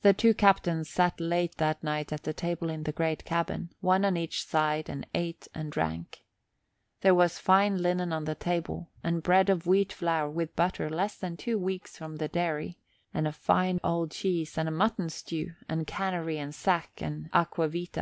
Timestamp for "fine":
7.38-7.76, 13.32-13.78